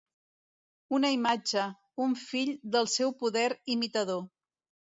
Una 0.97 1.11
imatge, 1.15 1.67
un 2.07 2.17
fill 2.23 2.51
del 2.79 2.93
seu 2.97 3.15
poder 3.23 3.47
imitador 3.77 4.27